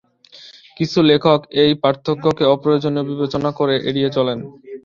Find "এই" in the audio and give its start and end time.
1.63-1.71